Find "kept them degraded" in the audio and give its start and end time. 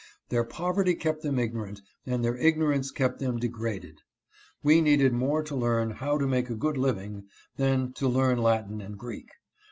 2.89-4.01